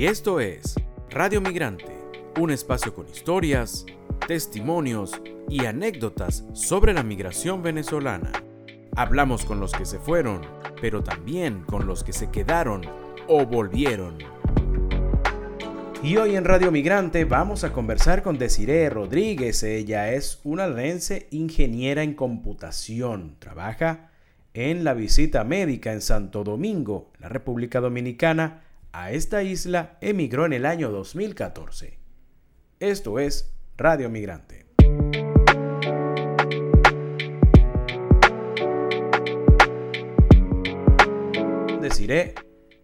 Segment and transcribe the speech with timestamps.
[0.00, 0.76] Y esto es
[1.10, 1.94] Radio Migrante,
[2.40, 3.84] un espacio con historias,
[4.26, 8.32] testimonios y anécdotas sobre la migración venezolana.
[8.96, 10.40] Hablamos con los que se fueron,
[10.80, 12.80] pero también con los que se quedaron
[13.28, 14.16] o volvieron.
[16.02, 19.62] Y hoy en Radio Migrante vamos a conversar con Desiree Rodríguez.
[19.62, 23.36] Ella es una lense ingeniera en computación.
[23.38, 24.08] Trabaja
[24.54, 28.62] en la visita médica en Santo Domingo, la República Dominicana.
[28.92, 32.00] A esta isla emigró en el año 2014.
[32.80, 34.66] Esto es Radio Migrante.
[41.80, 42.34] Desiree,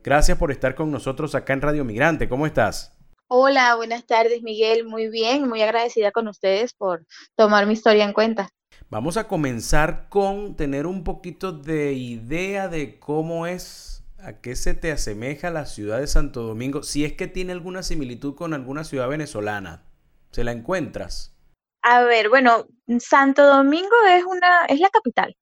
[0.05, 2.29] gracias por estar con nosotros acá en Radio Migrante.
[2.29, 2.97] ¿Cómo estás?
[3.27, 8.13] Hola, buenas tardes Miguel, muy bien, muy agradecida con ustedes por tomar mi historia en
[8.13, 8.49] cuenta.
[8.89, 14.75] Vamos a comenzar con tener un poquito de idea de cómo es, a qué se
[14.75, 18.85] te asemeja la ciudad de Santo Domingo, si es que tiene alguna similitud con alguna
[18.85, 19.85] ciudad venezolana.
[20.31, 21.35] ¿Se la encuentras?
[21.83, 22.67] A ver, bueno,
[22.99, 25.37] Santo Domingo es una, es la capital.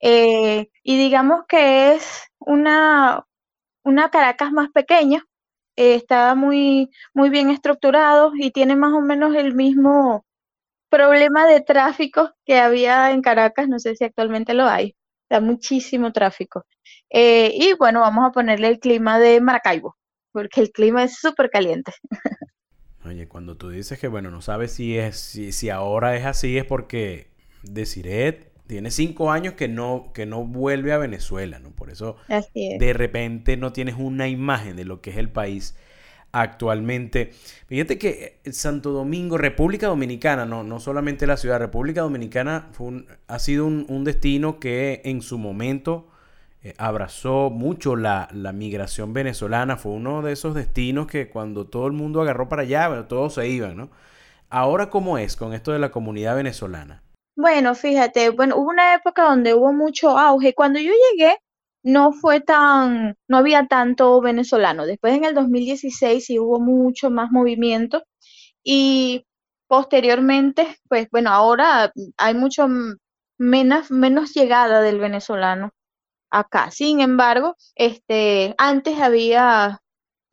[0.00, 3.24] Eh, y digamos que es una,
[3.82, 5.24] una Caracas más pequeña,
[5.76, 10.24] eh, está muy, muy bien estructurado y tiene más o menos el mismo
[10.88, 14.96] problema de tráfico que había en Caracas, no sé si actualmente lo hay,
[15.28, 16.64] está muchísimo tráfico.
[17.10, 19.96] Eh, y bueno, vamos a ponerle el clima de Maracaibo,
[20.32, 21.92] porque el clima es súper caliente.
[23.04, 26.58] Oye, cuando tú dices que, bueno, no sabes si, es, si, si ahora es así,
[26.58, 27.28] es porque
[27.62, 31.70] Desiret tiene cinco años que no, que no vuelve a Venezuela, ¿no?
[31.70, 35.76] Por eso de repente no tienes una imagen de lo que es el país
[36.40, 37.32] actualmente.
[37.66, 43.06] Fíjate que eh, Santo Domingo, República Dominicana, no, no solamente la ciudad, República Dominicana fue
[43.26, 46.08] ha sido un, destino que en su momento
[46.62, 49.76] eh, abrazó mucho la, la, migración venezolana.
[49.76, 53.48] Fue uno de esos destinos que cuando todo el mundo agarró para allá, todos se
[53.48, 53.90] iban, ¿no?
[54.50, 57.02] Ahora, ¿cómo es con esto de la comunidad venezolana?
[57.34, 60.54] Bueno, fíjate, bueno, hubo una época donde hubo mucho auge.
[60.54, 61.36] Cuando yo llegué,
[61.86, 64.86] no fue tan, no había tanto venezolano.
[64.86, 68.02] Después en el 2016 sí hubo mucho más movimiento
[68.64, 69.24] y
[69.68, 72.66] posteriormente, pues bueno, ahora hay mucho
[73.38, 75.70] menos, menos llegada del venezolano
[76.30, 76.70] acá.
[76.72, 79.80] Sin embargo, este, antes había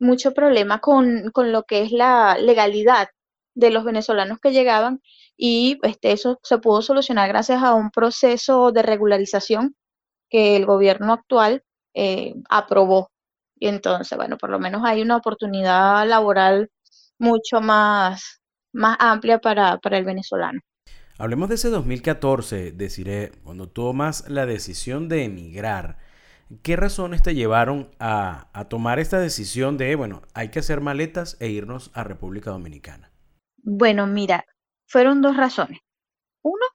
[0.00, 3.08] mucho problema con, con lo que es la legalidad
[3.54, 5.00] de los venezolanos que llegaban
[5.36, 9.76] y este, eso se pudo solucionar gracias a un proceso de regularización
[10.34, 11.62] que el gobierno actual
[11.94, 13.12] eh, aprobó.
[13.54, 16.72] Y entonces, bueno, por lo menos hay una oportunidad laboral
[17.20, 18.40] mucho más,
[18.72, 20.58] más amplia para, para el venezolano.
[21.18, 25.98] Hablemos de ese 2014, deciré, cuando tomas la decisión de emigrar.
[26.64, 31.36] ¿Qué razones te llevaron a, a, tomar esta decisión de, bueno, hay que hacer maletas
[31.38, 33.12] e irnos a República Dominicana?
[33.58, 34.44] Bueno, mira,
[34.88, 35.78] fueron dos razones.
[36.42, 36.66] Uno,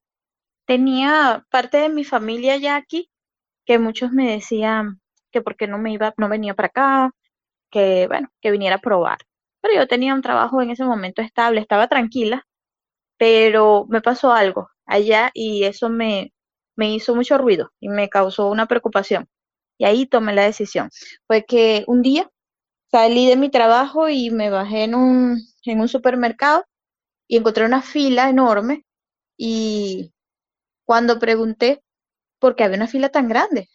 [0.65, 3.09] tenía parte de mi familia ya aquí,
[3.69, 4.99] que muchos me decían
[5.31, 7.11] que porque no me iba, no venía para acá,
[7.71, 9.19] que bueno, que viniera a probar.
[9.61, 12.47] Pero yo tenía un trabajo en ese momento estable, estaba tranquila,
[13.19, 16.33] pero me pasó algo allá y eso me,
[16.75, 19.27] me hizo mucho ruido y me causó una preocupación.
[19.77, 20.89] Y ahí tomé la decisión.
[21.27, 22.27] Fue que un día
[22.91, 26.65] salí de mi trabajo y me bajé en un, en un supermercado
[27.27, 28.85] y encontré una fila enorme
[29.37, 30.11] y
[30.85, 31.83] cuando pregunté
[32.39, 33.69] por qué había una fila tan grande,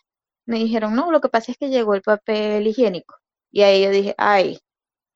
[0.46, 3.16] me dijeron, no, lo que pasa es que llegó el papel higiénico.
[3.50, 4.58] Y ahí yo dije, ay,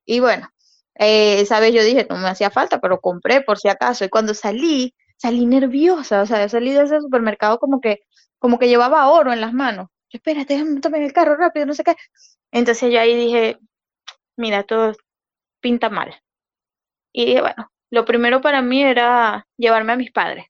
[0.05, 0.49] y bueno,
[0.95, 4.05] eh, esa vez yo dije, no me hacía falta, pero compré por si acaso.
[4.05, 7.99] Y cuando salí, salí nerviosa, o sea, salí de ese supermercado como que,
[8.39, 9.87] como que llevaba oro en las manos.
[10.11, 11.95] Yo, espérate, déjame tomar el carro rápido, no sé qué.
[12.51, 13.59] Entonces yo ahí dije,
[14.37, 14.93] mira, todo
[15.61, 16.15] pinta mal.
[17.13, 20.45] Y dije, bueno, lo primero para mí era llevarme a mis padres,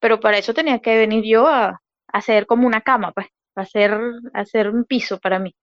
[0.00, 3.98] pero para eso tenía que venir yo a, hacer como una cama, pues, hacer,
[4.34, 5.54] hacer un piso para mí.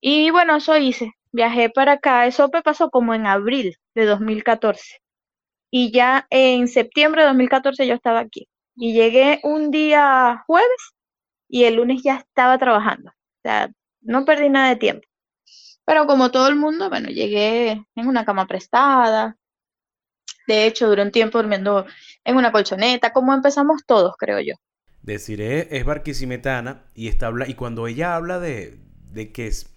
[0.00, 1.12] Y bueno, eso hice.
[1.32, 4.98] Viajé para acá, eso pasó como en abril de 2014.
[5.70, 8.48] Y ya en septiembre de 2014 yo estaba aquí.
[8.76, 10.92] Y llegué un día jueves
[11.48, 13.10] y el lunes ya estaba trabajando.
[13.10, 13.70] O sea,
[14.02, 15.06] no perdí nada de tiempo.
[15.84, 19.36] Pero como todo el mundo, bueno, llegué en una cama prestada,
[20.46, 21.86] de hecho, duré un tiempo durmiendo
[22.24, 24.54] en una colchoneta, como empezamos todos, creo yo.
[25.02, 28.78] Deciré es barquisimetana y, está, y cuando ella habla de,
[29.12, 29.74] de que es,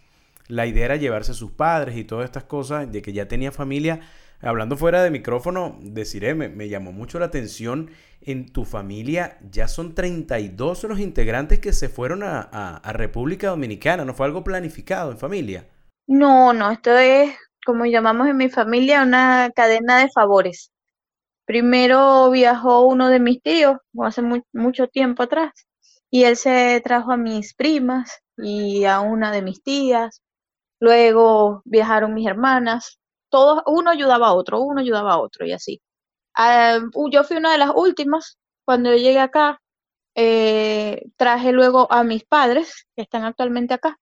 [0.47, 3.51] la idea era llevarse a sus padres y todas estas cosas, de que ya tenía
[3.51, 4.01] familia,
[4.41, 7.89] hablando fuera de micrófono, deciré, me, me llamó mucho la atención,
[8.21, 14.05] en tu familia ya son 32 los integrantes que se fueron a, a República Dominicana,
[14.05, 15.65] ¿no fue algo planificado en familia?
[16.07, 17.35] No, no, esto es
[17.65, 20.71] como llamamos en mi familia, una cadena de favores.
[21.45, 24.21] Primero viajó uno de mis tíos, hace
[24.53, 25.51] mucho tiempo atrás,
[26.09, 30.21] y él se trajo a mis primas y a una de mis tías.
[30.79, 32.99] Luego viajaron mis hermanas.
[33.29, 35.81] Todos, uno ayudaba a otro, uno ayudaba a otro y así.
[36.35, 36.79] Ah,
[37.11, 38.37] yo fui una de las últimas.
[38.65, 39.61] Cuando yo llegué acá,
[40.15, 43.99] eh, traje luego a mis padres, que están actualmente acá.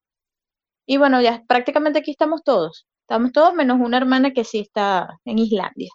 [0.86, 2.86] Y bueno, ya prácticamente aquí estamos todos.
[3.02, 5.90] Estamos todos menos una hermana que sí está en Islandia.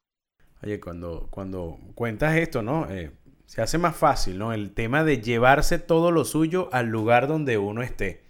[0.61, 2.89] Oye, cuando, cuando cuentas esto, ¿no?
[2.89, 3.11] Eh,
[3.45, 4.53] se hace más fácil, ¿no?
[4.53, 8.23] El tema de llevarse todo lo suyo al lugar donde uno esté.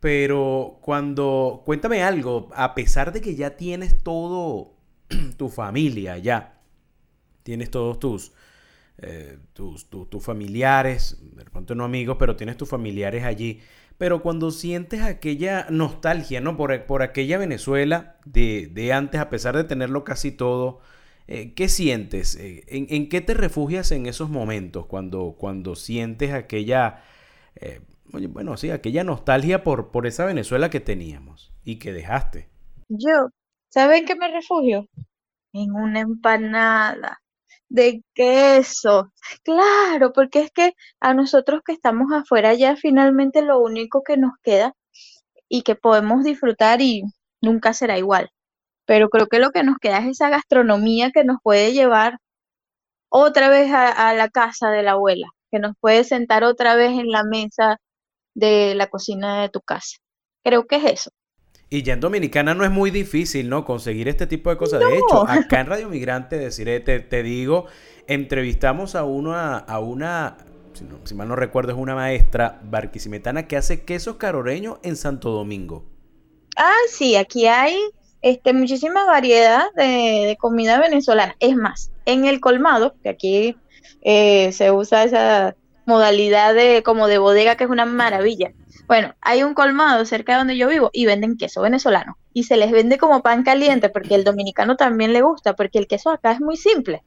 [0.00, 4.74] Pero cuando, cuéntame algo, a pesar de que ya tienes todo
[5.36, 6.60] tu familia, ya
[7.42, 8.32] tienes todos tus,
[8.98, 13.60] eh, tus, tus, familiares, de pronto no amigos, pero tienes tus familiares allí.
[13.98, 16.56] Pero cuando sientes aquella nostalgia, ¿no?
[16.56, 20.80] Por, por aquella Venezuela de, de antes, a pesar de tenerlo casi todo,
[21.28, 22.36] eh, ¿Qué sientes?
[22.36, 27.02] Eh, ¿En, qué te refugias en esos momentos cuando, cuando sientes aquella,
[27.56, 32.48] eh, bueno, sí, aquella nostalgia por, por esa Venezuela que teníamos y que dejaste?
[32.88, 33.30] Yo,
[33.70, 34.88] ¿saben qué me refugio?
[35.52, 37.20] En una empanada
[37.68, 39.12] de queso.
[39.42, 44.32] Claro, porque es que a nosotros que estamos afuera ya finalmente lo único que nos
[44.44, 44.74] queda
[45.48, 47.02] y que podemos disfrutar y
[47.40, 48.30] nunca será igual
[48.86, 52.18] pero creo que lo que nos queda es esa gastronomía que nos puede llevar
[53.08, 57.08] otra vez a, la casa de la abuela, que nos puede sentar otra vez en
[57.08, 57.78] la mesa
[58.34, 59.98] de la cocina de tu casa.
[60.44, 61.10] Creo que es eso.
[61.68, 63.64] Y ya en Dominicana no es muy difícil, ¿no?
[63.64, 64.80] Conseguir este tipo de cosas.
[64.80, 67.66] De hecho, acá en Radio Migrante, deciré, te, te digo,
[68.06, 70.36] entrevistamos a, uno, a, una,
[70.74, 75.30] si, si, mal no recuerdo, es una maestra barquisimetana que hace quesos caroreños en Santo
[75.30, 75.84] Domingo.
[76.56, 77.76] Ah, sí, aquí hay
[78.30, 81.36] este, muchísima variedad de, comida venezolana.
[81.38, 83.56] Es más, en el colmado, que aquí
[84.02, 85.54] eh, se usa esa
[85.86, 88.50] modalidad de como de bodega que es una maravilla.
[88.88, 92.56] Bueno, hay un colmado cerca de donde yo vivo y venden queso venezolano y se
[92.56, 96.32] les vende como pan caliente porque el dominicano también le gusta porque el queso acá
[96.32, 97.04] es muy simple.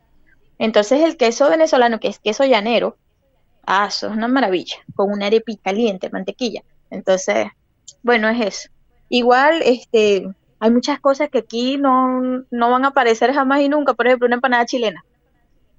[0.58, 2.98] Entonces el queso venezolano, que es queso llanero,
[3.66, 6.64] ah, eso es una maravilla, con una arepa caliente, mantequilla.
[6.90, 7.48] Entonces,
[8.04, 8.70] bueno, es eso.
[9.10, 10.28] Igual, este,
[10.60, 13.94] hay muchas cosas que aquí no, van a aparecer jamás y nunca.
[13.94, 15.04] Por ejemplo, una empanada chilena.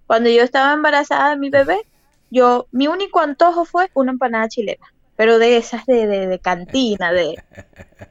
[0.07, 1.87] Cuando yo estaba embarazada de mi bebé,
[2.31, 4.87] yo, mi único antojo fue una empanada chilena.
[5.17, 7.43] Pero de esas de, de, cantina, de...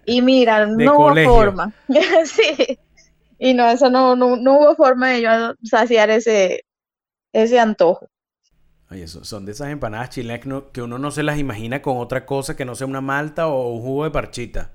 [0.06, 1.74] Y mira, no hubo forma.
[2.26, 2.78] sí.
[3.40, 5.30] Y no, eso no, no, hubo forma de yo
[5.64, 6.66] saciar ese,
[7.34, 8.08] ese antojo.
[8.92, 12.56] Oye, son de esas empanadas chilenas que uno no se las imagina con otra cosa
[12.56, 14.72] que no sea una malta o un jugo de parchita.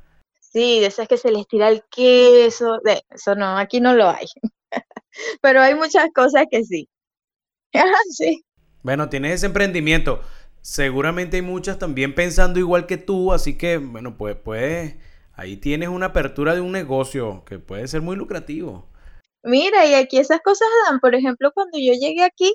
[0.55, 4.09] Sí, de esas que se les tira el queso, de eso no, aquí no lo
[4.09, 4.27] hay.
[5.43, 6.89] Pero hay muchas cosas que sí.
[8.11, 8.45] sí.
[8.85, 10.21] Bueno, tienes ese emprendimiento.
[10.61, 14.95] Seguramente hay muchas también pensando igual que tú, así que, bueno, pues, pues
[15.33, 18.87] ahí tienes una apertura de un negocio que puede ser muy lucrativo.
[19.43, 21.01] Mira, y aquí esas cosas dan.
[21.01, 22.55] Por ejemplo, cuando yo llegué aquí,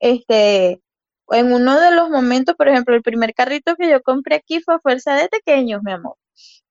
[0.00, 0.80] este,
[1.28, 4.76] en uno de los momentos, por ejemplo, el primer carrito que yo compré aquí fue
[4.76, 6.16] a fuerza de pequeños, mi amor.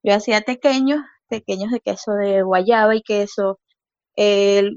[0.03, 3.59] Yo hacía pequeños, pequeños de queso de guayaba y queso,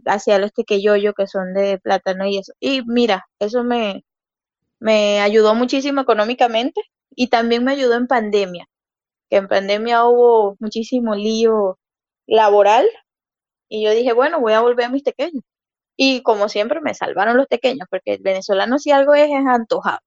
[0.07, 2.53] hacía los tequeyoyo que son de plátano y eso.
[2.61, 4.05] Y mira, eso me,
[4.81, 8.67] me ayudó muchísimo económicamente y también me ayudó en pandemia,
[9.31, 11.79] que en pandemia hubo muchísimo lío
[12.27, 12.89] laboral
[13.69, 15.45] y yo dije, bueno, voy a volver a mis pequeños.
[15.97, 20.01] Y como siempre me salvaron los pequeños, porque el venezolano si algo es, es antojado.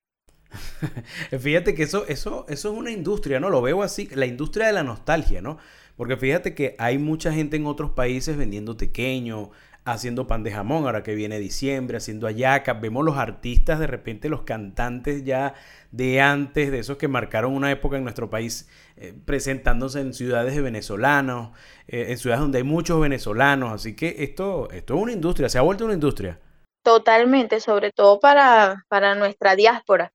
[1.40, 3.50] fíjate que eso, eso, eso es una industria, ¿no?
[3.50, 5.58] Lo veo así, la industria de la nostalgia, ¿no?
[5.96, 9.52] Porque fíjate que hay mucha gente en otros países vendiendo tequeño,
[9.84, 12.80] haciendo pan de jamón, ahora que viene diciembre, haciendo ayacas.
[12.82, 15.56] Vemos los artistas, de repente los cantantes ya
[15.92, 20.56] de antes, de esos que marcaron una época en nuestro país, eh, presentándose en ciudades
[20.56, 21.52] de venezolanos,
[21.88, 23.72] eh, en ciudades donde hay muchos venezolanos.
[23.72, 26.40] Así que esto, esto es una industria, se ha vuelto una industria.
[26.84, 30.12] Totalmente, sobre todo para, para nuestra diáspora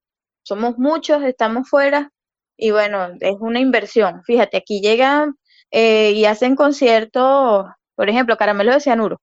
[0.47, 2.13] somos muchos, estamos fuera
[2.57, 4.23] y bueno, es una inversión.
[4.25, 5.35] Fíjate, aquí llegan
[5.73, 9.21] eh, y hacen conciertos, por ejemplo, Caramelo de Cianuro,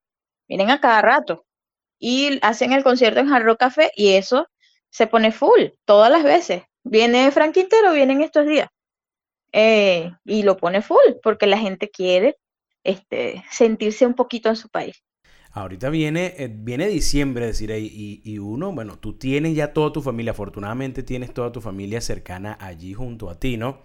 [0.50, 1.46] vienen a cada rato
[1.98, 4.48] y hacen el concierto en Hard Rock Café y eso
[4.90, 6.64] se pone full todas las veces.
[6.84, 8.68] Viene Frank Quintero, vienen estos días
[9.54, 12.38] eh, y lo pone full porque la gente quiere
[12.84, 15.02] este, sentirse un poquito en su país.
[15.56, 20.02] Ahorita viene, eh, viene diciembre, decir, y, y uno, bueno, tú tienes ya toda tu
[20.02, 23.82] familia, afortunadamente tienes toda tu familia cercana allí junto a ti, ¿no?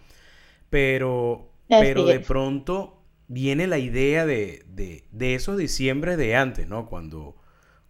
[0.71, 4.65] Pero, pero de pronto viene la idea de,
[5.13, 6.87] de, esos diciembre de antes, ¿no?
[6.87, 7.37] Cuando,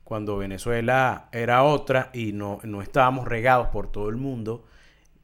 [0.02, 4.64] cuando Venezuela era otra y no, no estábamos regados por todo el mundo.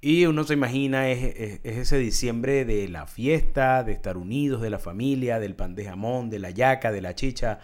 [0.00, 4.78] Y uno se imagina es, ese diciembre de la fiesta, de estar unidos, de la
[4.78, 7.58] familia, del pan de jamón, de la yaca, de la chicha.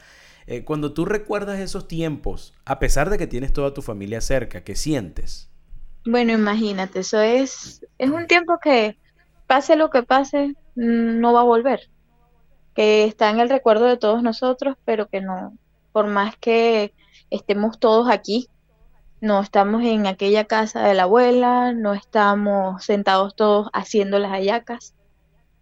[0.50, 4.64] Eh, cuando tú recuerdas esos tiempos, a pesar de que tienes toda tu familia cerca,
[4.64, 5.49] ¿qué sientes?
[6.04, 8.99] Bueno, imagínate, eso es, es un tiempo que
[9.47, 11.88] pase lo que pase, no va a volver.
[12.75, 15.57] Que está en el recuerdo de todos nosotros, pero que no,
[15.92, 16.95] por más que
[17.30, 18.49] estemos todos aquí,
[19.21, 24.95] no estamos en aquella casa de la abuela, no estamos sentados todos haciendo las hallacas.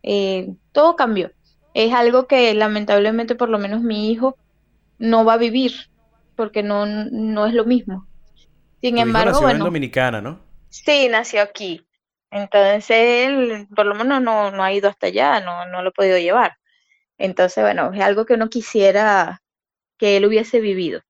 [0.02, 1.30] Eh, todo cambió.
[1.74, 4.34] Es algo que lamentablemente por lo menos mi hijo
[4.98, 5.72] no va a vivir,
[6.36, 8.06] porque no, no es lo mismo.
[8.80, 10.40] Sin embargo, nació en Dominicana, ¿no?
[10.68, 11.84] Sí, nació aquí.
[12.30, 15.92] Entonces él por lo menos no, no ha ido hasta allá, no, no lo ha
[15.92, 16.58] podido llevar.
[17.16, 19.42] Entonces, bueno, es algo que uno quisiera
[19.98, 21.02] que él hubiese vivido.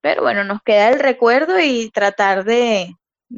[0.00, 2.96] Pero bueno, nos queda el recuerdo y tratar de,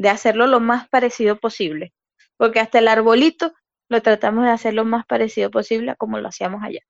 [0.09, 1.93] hacerlo lo más parecido posible.
[2.37, 3.53] Porque hasta el arbolito
[3.89, 6.81] lo tratamos de hacer lo más parecido posible a como lo hacíamos allá.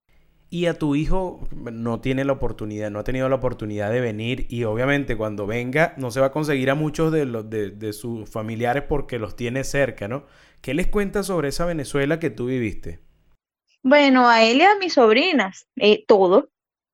[0.54, 4.46] Y a tu hijo no tiene la oportunidad, no ha tenido la oportunidad de venir
[4.48, 8.30] y obviamente cuando venga no se va a conseguir a muchos de, los, de, sus
[8.30, 10.26] familiares porque los tiene cerca, ¿no?
[10.60, 13.00] ¿Qué les cuentas sobre esa Venezuela que tú viviste?
[13.82, 16.50] Bueno, a él y a mis sobrinas, eh, todo.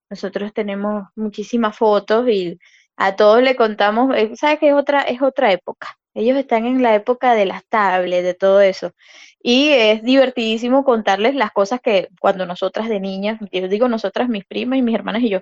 [0.09, 2.59] Nosotros tenemos muchísimas fotos y
[2.97, 5.99] a todos le contamos, eh, ¿sabes que es otra, es otra época?
[6.15, 8.95] Ellos están en la época de las tablets, de todo eso.
[9.43, 14.45] Y es divertidísimo contarles las cosas que cuando nosotras de niñas, yo digo nosotras, mis
[14.45, 15.41] primas y mis hermanas y yo,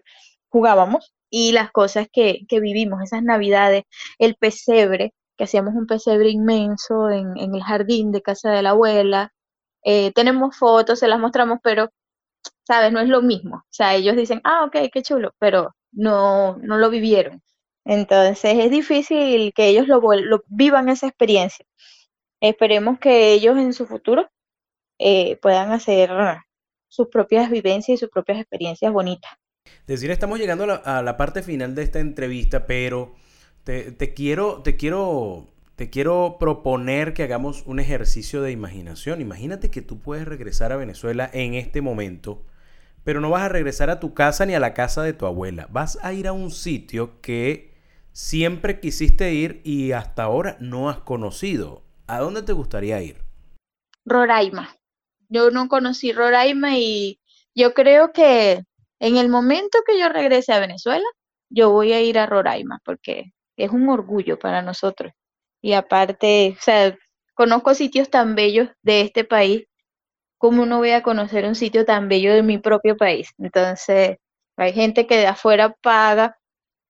[0.48, 3.84] jugábamos y las cosas que, que vivimos, esas navidades,
[4.18, 8.70] el pesebre, que hacíamos un pesebre inmenso en, en el jardín de casa de la
[8.70, 9.32] abuela.
[9.84, 11.90] Eh, tenemos fotos, se las mostramos, pero
[12.68, 12.92] ¿sabes?
[12.92, 13.56] No es lo mismo.
[13.56, 17.42] O sea, ellos dicen, ah, ok, qué chulo, pero no, no lo vivieron.
[17.84, 20.00] Entonces es difícil que ellos lo,
[20.48, 21.64] vivan esa experiencia.
[22.40, 24.28] Esperemos que ellos en su futuro
[24.98, 26.10] eh, puedan hacer
[26.88, 29.30] sus propias vivencias y sus propias experiencias bonitas.
[29.86, 33.14] Decir, estamos llegando a la, parte final de esta entrevista, pero
[33.64, 39.20] te, te, quiero, te quiero, te quiero proponer que hagamos un ejercicio de imaginación.
[39.20, 42.44] Imagínate que tú puedes regresar a Venezuela en este momento
[43.08, 45.66] pero no vas a regresar a tu casa ni a la casa de tu abuela.
[45.70, 47.72] Vas a ir a un sitio que
[48.12, 51.87] siempre quisiste ir y hasta ahora no has conocido.
[52.08, 53.22] ¿A dónde te gustaría ir?
[54.04, 54.74] Roraima.
[55.28, 57.20] Yo no conocí Roraima y
[57.54, 58.64] yo creo que
[58.98, 61.06] en el momento que yo regrese a Venezuela,
[61.50, 65.12] yo voy a ir a Roraima porque es un orgullo para nosotros.
[65.60, 66.96] Y aparte, o sea,
[67.34, 69.68] conozco sitios tan bellos de este país
[70.38, 73.30] ¿cómo no voy a conocer un sitio tan bello de mi propio país?
[73.38, 74.16] Entonces,
[74.56, 76.38] hay gente que de afuera paga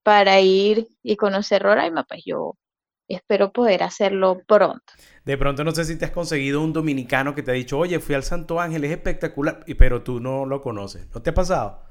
[0.03, 2.55] para ir y conocer Roraima, pues yo
[3.17, 4.93] espero poder hacerlo pronto.
[5.25, 8.01] De pronto no sé si te has conseguido un dominicano que te ha dicho, oye,
[8.01, 11.09] fui al Santo Ángel, es espectacular, pero tú no lo conoces.
[11.15, 11.83] ¿No te ha pasado?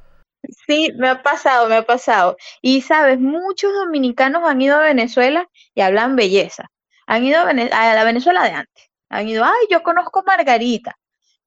[0.67, 2.37] Sí, me ha pasado, me ha pasado.
[2.61, 6.69] Y sabes, muchos dominicanos han ido a Venezuela y hablan belleza.
[7.07, 8.89] Han ido a, a la Venezuela de antes.
[9.09, 10.95] Han ido, ay, yo conozco Margarita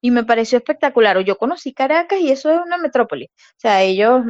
[0.00, 1.18] y me pareció espectacular.
[1.20, 3.26] Yo conocí Caracas y eso es una metrópoli.
[3.26, 4.22] O sea, ellos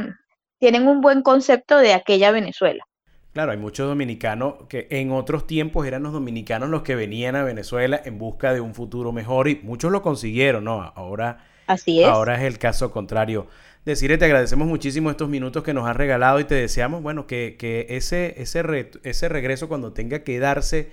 [0.58, 2.84] tienen un buen concepto de aquella Venezuela.
[3.32, 7.44] Claro, hay muchos dominicanos que en otros tiempos eran los dominicanos los que venían a
[7.44, 10.82] Venezuela en busca de un futuro mejor y muchos lo consiguieron, ¿no?
[10.82, 12.08] Ahora, Así es.
[12.08, 13.46] ahora es el caso contrario.
[13.84, 17.56] Decirle, te agradecemos muchísimo estos minutos que nos has regalado y te deseamos, bueno, que,
[17.58, 20.90] que ese, ese, ese regreso cuando tenga que darse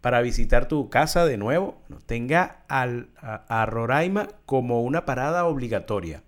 [0.00, 6.22] para visitar tu casa de nuevo, tenga al, a, Roraima como una parada obligatoria.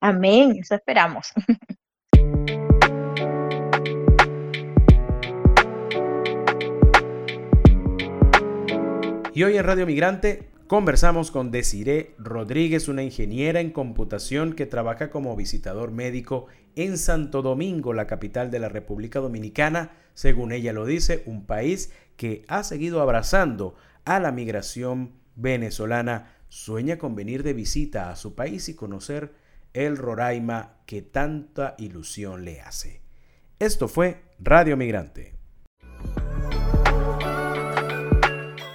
[0.00, 1.32] Amén, eso esperamos.
[9.32, 15.10] Y hoy en Radio Migrante conversamos con Desiree Rodríguez, una ingeniera en computación que trabaja
[15.10, 20.84] como visitador médico en Santo Domingo, la capital de la República Dominicana, según ella lo
[20.84, 27.52] dice, un país que ha seguido abrazando a la migración venezolana, sueña con venir de
[27.52, 29.32] visita a su país y conocer
[29.74, 33.00] el Roraima que tanta ilusión le hace.
[33.60, 35.39] Esto fue Radio Migrante.